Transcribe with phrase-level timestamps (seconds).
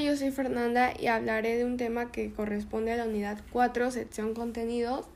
[0.00, 4.32] Yo soy Fernanda y hablaré de un tema que corresponde a la unidad 4, sección
[4.32, 5.06] contenidos,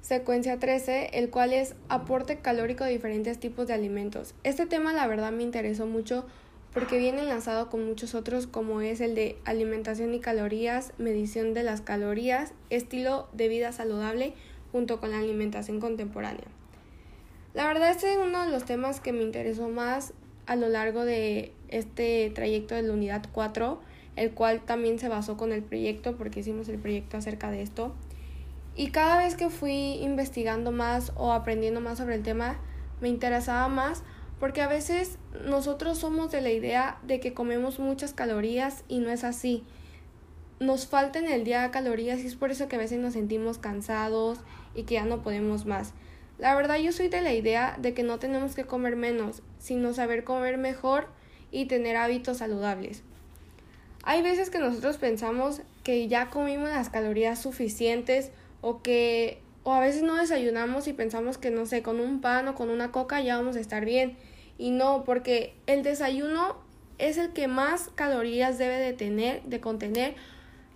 [0.00, 4.34] secuencia 13, el cual es aporte calórico de diferentes tipos de alimentos.
[4.42, 6.26] Este tema la verdad me interesó mucho
[6.72, 11.62] porque viene enlazado con muchos otros como es el de alimentación y calorías, medición de
[11.62, 14.34] las calorías, estilo de vida saludable
[14.72, 16.48] junto con la alimentación contemporánea.
[17.54, 20.14] La verdad este es uno de los temas que me interesó más
[20.46, 23.80] a lo largo de este trayecto de la unidad 4,
[24.16, 27.94] el cual también se basó con el proyecto porque hicimos el proyecto acerca de esto.
[28.76, 32.58] Y cada vez que fui investigando más o aprendiendo más sobre el tema,
[33.00, 34.02] me interesaba más
[34.40, 39.10] porque a veces nosotros somos de la idea de que comemos muchas calorías y no
[39.10, 39.64] es así.
[40.60, 43.58] Nos falta en el día calorías y es por eso que a veces nos sentimos
[43.58, 44.38] cansados
[44.74, 45.92] y que ya no podemos más.
[46.38, 49.94] La verdad yo soy de la idea de que no tenemos que comer menos, sino
[49.94, 51.06] saber comer mejor
[51.54, 53.02] y tener hábitos saludables.
[54.02, 59.80] Hay veces que nosotros pensamos que ya comimos las calorías suficientes o que o a
[59.80, 63.20] veces no desayunamos y pensamos que no sé, con un pan o con una coca
[63.22, 64.16] ya vamos a estar bien.
[64.58, 66.56] Y no, porque el desayuno
[66.98, 70.16] es el que más calorías debe de tener, de contener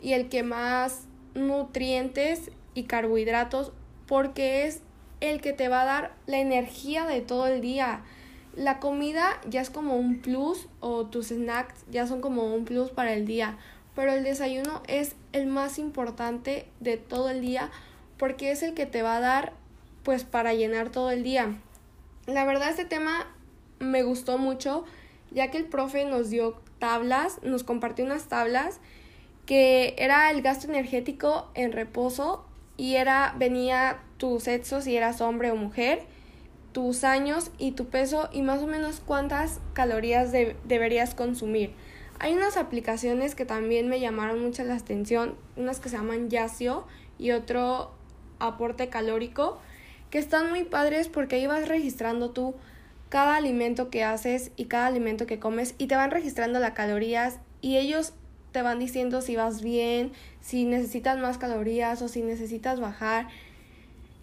[0.00, 1.02] y el que más
[1.34, 3.72] nutrientes y carbohidratos
[4.06, 4.80] porque es
[5.20, 8.04] el que te va a dar la energía de todo el día.
[8.58, 12.90] La comida ya es como un plus o tus snacks ya son como un plus
[12.90, 13.56] para el día,
[13.94, 17.70] pero el desayuno es el más importante de todo el día
[18.16, 19.52] porque es el que te va a dar
[20.02, 21.56] pues para llenar todo el día.
[22.26, 23.28] La verdad este tema
[23.78, 24.84] me gustó mucho
[25.30, 28.80] ya que el profe nos dio tablas, nos compartió unas tablas
[29.46, 32.44] que era el gasto energético en reposo
[32.76, 36.02] y era venía tu sexo si eras hombre o mujer,
[36.78, 41.72] tus años y tu peso y más o menos cuántas calorías deberías consumir.
[42.20, 46.86] Hay unas aplicaciones que también me llamaron mucho la atención, unas que se llaman Yacio
[47.18, 47.90] y otro
[48.38, 49.58] aporte calórico,
[50.10, 52.54] que están muy padres porque ahí vas registrando tú
[53.08, 57.40] cada alimento que haces y cada alimento que comes y te van registrando las calorías
[57.60, 58.12] y ellos
[58.52, 63.26] te van diciendo si vas bien, si necesitas más calorías o si necesitas bajar.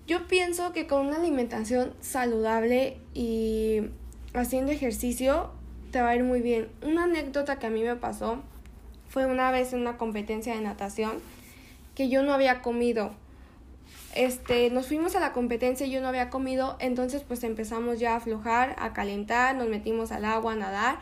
[0.07, 3.81] Yo pienso que con una alimentación saludable y
[4.35, 5.49] haciendo ejercicio
[5.91, 6.69] te va a ir muy bien.
[6.83, 8.43] Una anécdota que a mí me pasó
[9.09, 11.13] fue una vez en una competencia de natación
[11.95, 13.13] que yo no había comido.
[14.13, 18.13] Este, nos fuimos a la competencia y yo no había comido, entonces pues empezamos ya
[18.13, 20.99] a aflojar, a calentar, nos metimos al agua a nadar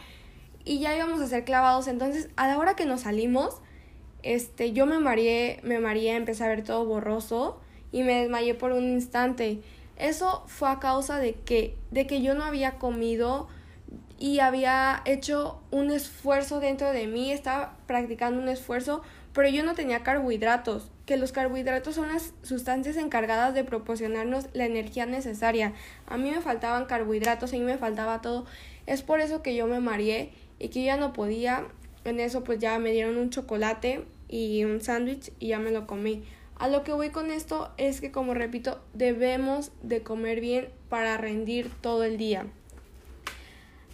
[0.64, 1.88] y ya íbamos a ser clavados.
[1.88, 3.58] Entonces, a la hora que nos salimos,
[4.24, 7.60] este, yo me mareé, me mareé, empecé a ver todo borroso
[7.94, 9.62] y me desmayé por un instante.
[9.96, 13.48] Eso fue a causa de que, de que yo no había comido
[14.20, 19.02] y había hecho un esfuerzo dentro de mí, estaba practicando un esfuerzo,
[19.34, 24.66] pero yo no tenía carbohidratos, que los carbohidratos son las sustancias encargadas de proporcionarnos la
[24.66, 25.74] energía necesaria.
[26.08, 28.46] A mí me faltaban carbohidratos, a mí me faltaba todo.
[28.86, 31.66] Es por eso que yo me mareé y que ya no podía.
[32.06, 35.86] En eso pues ya me dieron un chocolate y un sándwich y ya me lo
[35.86, 36.24] comí.
[36.58, 41.18] A lo que voy con esto es que como repito, debemos de comer bien para
[41.18, 42.46] rendir todo el día.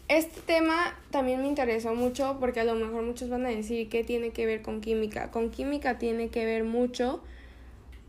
[0.07, 4.03] Este tema también me interesó mucho porque a lo mejor muchos van a decir que
[4.03, 5.29] tiene que ver con química.
[5.31, 7.21] Con química tiene que ver mucho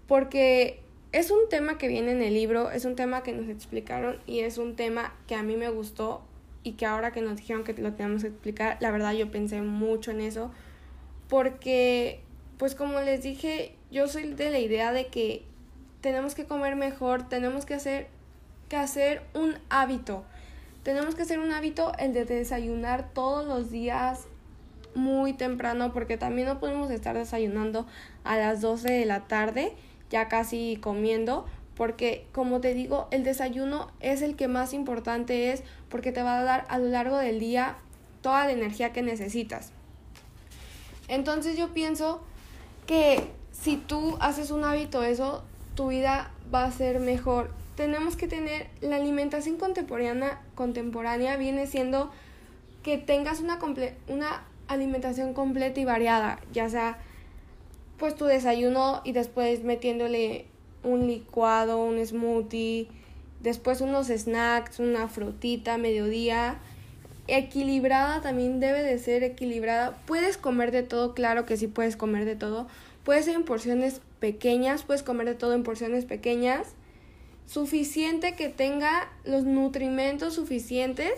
[0.06, 0.80] porque
[1.12, 4.40] es un tema que viene en el libro, es un tema que nos explicaron y
[4.40, 6.22] es un tema que a mí me gustó
[6.62, 9.62] y que ahora que nos dijeron que lo tenemos que explicar, la verdad yo pensé
[9.62, 10.50] mucho en eso,
[11.28, 12.20] porque
[12.60, 15.46] pues como les dije, yo soy de la idea de que
[16.02, 18.08] tenemos que comer mejor, tenemos que hacer
[18.68, 20.24] que hacer un hábito.
[20.82, 24.26] Tenemos que hacer un hábito el de desayunar todos los días
[24.94, 27.86] muy temprano porque también no podemos estar desayunando
[28.24, 29.72] a las 12 de la tarde,
[30.10, 35.62] ya casi comiendo, porque como te digo, el desayuno es el que más importante es
[35.88, 37.78] porque te va a dar a lo largo del día
[38.20, 39.72] toda la energía que necesitas.
[41.08, 42.22] Entonces yo pienso
[42.90, 43.22] que
[43.52, 45.44] si tú haces un hábito eso,
[45.76, 47.52] tu vida va a ser mejor.
[47.76, 52.10] Tenemos que tener la alimentación contemporánea, contemporánea viene siendo
[52.82, 53.60] que tengas una,
[54.08, 56.98] una alimentación completa y variada, ya sea
[57.96, 60.46] pues tu desayuno y después metiéndole
[60.82, 62.88] un licuado, un smoothie,
[63.38, 66.58] después unos snacks, una frutita, mediodía.
[67.32, 69.96] Equilibrada también debe de ser equilibrada.
[70.04, 72.66] Puedes comer de todo, claro que sí puedes comer de todo.
[73.04, 76.74] Puede ser en porciones pequeñas, puedes comer de todo en porciones pequeñas.
[77.46, 81.12] Suficiente que tenga los nutrimentos suficientes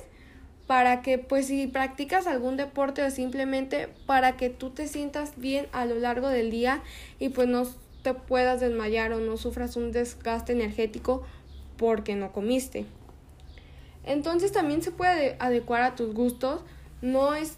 [0.67, 5.67] para que pues si practicas algún deporte o simplemente para que tú te sientas bien
[5.73, 6.83] a lo largo del día
[7.19, 7.67] y pues no
[8.03, 11.23] te puedas desmayar o no sufras un desgaste energético
[11.77, 12.85] porque no comiste.
[14.05, 16.61] Entonces también se puede adecuar a tus gustos.
[17.01, 17.57] No es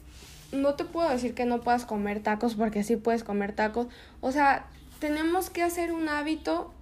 [0.52, 3.88] no te puedo decir que no puedas comer tacos porque sí puedes comer tacos.
[4.20, 4.66] O sea,
[5.00, 6.72] tenemos que hacer un hábito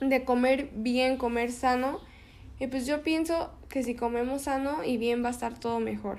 [0.00, 2.00] de comer bien, comer sano.
[2.58, 6.18] Y pues yo pienso que si comemos sano y bien va a estar todo mejor.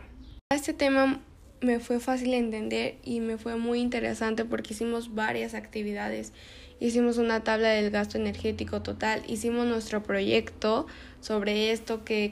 [0.49, 1.21] Este tema
[1.61, 6.33] me fue fácil de entender y me fue muy interesante porque hicimos varias actividades.
[6.79, 10.87] Hicimos una tabla del gasto energético total, hicimos nuestro proyecto
[11.19, 12.31] sobre esto que,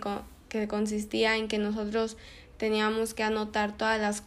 [0.49, 2.17] que consistía en que nosotros
[2.57, 4.21] teníamos que anotar todas las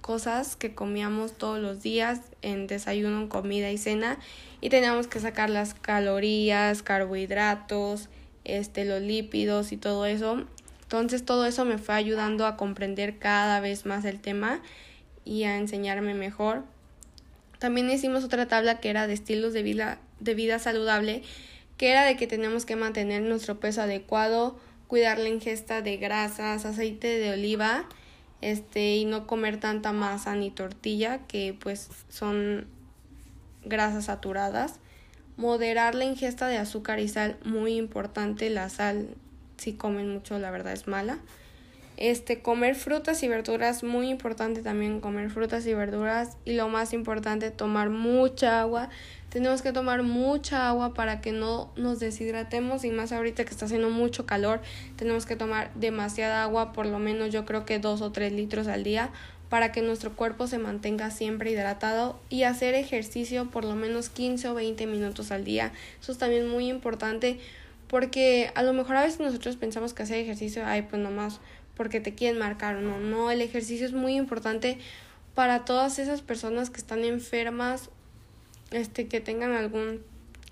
[0.00, 4.18] cosas que comíamos todos los días en desayuno, comida y cena
[4.60, 8.08] y teníamos que sacar las calorías, carbohidratos,
[8.44, 10.44] este los lípidos y todo eso.
[10.82, 14.62] Entonces todo eso me fue ayudando a comprender cada vez más el tema
[15.24, 16.64] y a enseñarme mejor.
[17.58, 21.22] También hicimos otra tabla que era de estilos de vida, de vida saludable,
[21.76, 24.58] que era de que tenemos que mantener nuestro peso adecuado,
[24.90, 27.84] cuidar la ingesta de grasas, aceite de oliva,
[28.40, 32.66] este y no comer tanta masa ni tortilla que pues son
[33.64, 34.80] grasas saturadas.
[35.36, 38.50] Moderar la ingesta de azúcar y sal muy importante.
[38.50, 39.14] La sal
[39.58, 41.20] si comen mucho la verdad es mala
[42.00, 46.36] este, comer frutas y verduras, muy importante también comer frutas y verduras.
[46.44, 48.88] Y lo más importante, tomar mucha agua.
[49.28, 53.66] Tenemos que tomar mucha agua para que no nos deshidratemos y más ahorita que está
[53.66, 54.60] haciendo mucho calor,
[54.96, 58.66] tenemos que tomar demasiada agua, por lo menos yo creo que dos o tres litros
[58.66, 59.10] al día
[59.48, 64.48] para que nuestro cuerpo se mantenga siempre hidratado y hacer ejercicio por lo menos 15
[64.48, 65.72] o 20 minutos al día.
[66.00, 67.38] Eso es también muy importante
[67.88, 71.40] porque a lo mejor a veces nosotros pensamos que hacer ejercicio, ay, pues nomás
[71.80, 72.98] porque te quieren marcar o no.
[72.98, 74.76] No, el ejercicio es muy importante
[75.34, 77.88] para todas esas personas que están enfermas,
[78.70, 80.02] este, que tengan algún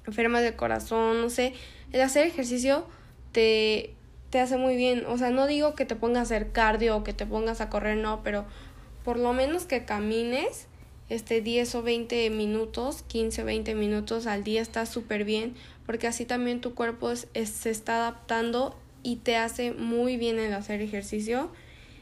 [0.07, 1.53] enferma de corazón, no sé.
[1.93, 2.87] El hacer ejercicio
[3.33, 3.93] te,
[4.31, 5.05] te hace muy bien.
[5.05, 7.69] O sea, no digo que te pongas a hacer cardio o que te pongas a
[7.69, 8.47] correr, no, pero
[9.05, 10.67] por lo menos que camines
[11.11, 16.07] este 10 o 20 minutos, 15 o 20 minutos al día está súper bien, porque
[16.07, 21.51] así también tu cuerpo se está adaptando y te hace muy bien el hacer ejercicio.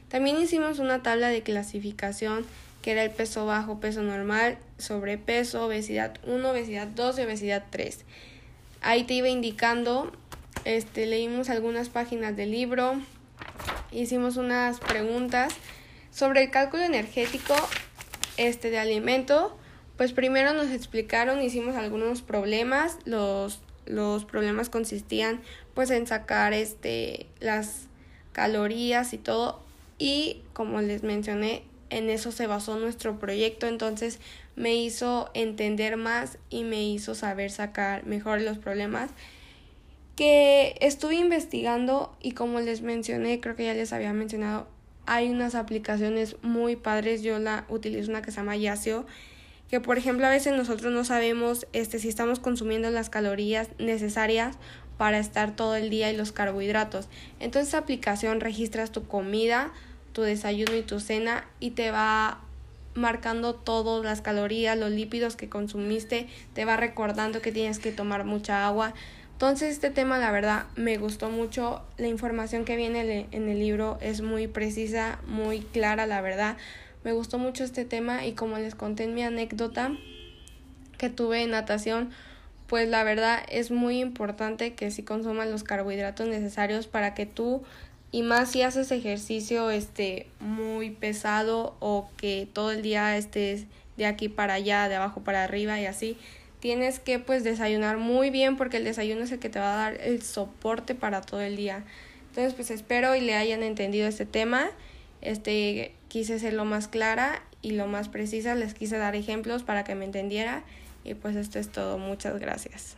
[0.09, 2.45] También hicimos una tabla de clasificación
[2.87, 8.05] que era el peso bajo, peso normal, sobrepeso, obesidad 1, obesidad 2 y obesidad 3.
[8.81, 10.13] Ahí te iba indicando,
[10.65, 13.01] este, leímos algunas páginas del libro,
[13.91, 15.53] hicimos unas preguntas
[16.13, 17.57] sobre el cálculo energético
[18.37, 19.59] este, de alimento.
[19.97, 25.41] Pues primero nos explicaron, hicimos algunos problemas, los los problemas consistían
[25.75, 27.87] pues en sacar este las
[28.33, 29.61] calorías y todo.
[29.99, 33.67] Y como les mencioné en eso se basó nuestro proyecto.
[33.67, 34.19] Entonces
[34.57, 39.11] me hizo entender más y me hizo saber sacar mejor los problemas
[40.17, 42.15] que estuve investigando.
[42.21, 44.67] Y como les mencioné creo que ya les había mencionado
[45.07, 47.23] hay unas aplicaciones muy padres.
[47.23, 49.07] Yo la utilizo una que se llama Yasio
[49.71, 54.57] que por ejemplo a veces nosotros no sabemos este, si estamos consumiendo las calorías necesarias
[54.97, 57.09] para estar todo el día y los carbohidratos.
[57.41, 59.73] Entonces esta aplicación registras tu comida,
[60.13, 62.41] tu desayuno y tu cena y te va
[62.95, 68.25] marcando todas las calorías, los lípidos que consumiste, te va recordando que tienes que tomar
[68.25, 68.95] mucha agua.
[69.33, 73.99] Entonces este tema la verdad me gustó mucho, la información que viene en el libro
[74.01, 76.57] es muy precisa, muy clara la verdad.
[77.05, 79.93] Me gustó mucho este tema y como les conté en mi anécdota
[80.99, 82.11] que tuve en natación,
[82.67, 87.63] pues la verdad es muy importante que si consumas los carbohidratos necesarios para que tú
[88.11, 94.07] y más si haces ejercicio este muy pesado o que todo el día estés de
[94.07, 96.17] aquí para allá, de abajo para arriba y así,
[96.61, 99.77] tienes que pues desayunar muy bien porque el desayuno es el que te va a
[99.77, 101.85] dar el soporte para todo el día.
[102.31, 104.71] Entonces pues espero y le hayan entendido este tema.
[105.21, 109.85] Este quise ser lo más clara y lo más precisa, les quise dar ejemplos para
[109.85, 110.63] que me entendiera
[111.05, 112.97] y pues esto es todo, muchas gracias.